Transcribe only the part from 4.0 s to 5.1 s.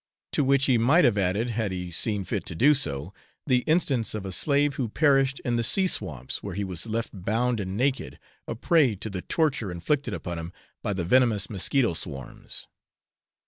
of a slave who